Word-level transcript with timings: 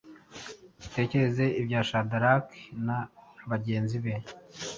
Dutekereze 0.81 1.45
ibya 1.61 1.81
Shadaraki 1.89 2.61
na 2.85 2.97
bagenzi 3.49 3.97
be 4.03 4.13